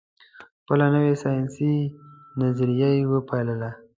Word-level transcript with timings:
خپله 0.61 0.85
نوي 0.95 1.13
سیاسي 1.23 1.73
نظریه 2.41 2.89
یې 2.97 3.03
وپالله. 3.13 3.71